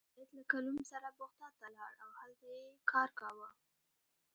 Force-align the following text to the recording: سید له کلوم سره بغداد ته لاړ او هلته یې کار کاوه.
سید 0.13 0.29
له 0.37 0.43
کلوم 0.51 0.77
سره 0.91 1.07
بغداد 1.19 1.53
ته 1.61 1.67
لاړ 1.77 1.93
او 2.05 2.11
هلته 2.21 2.45
یې 2.57 2.67
کار 2.91 3.09
کاوه. 3.19 3.49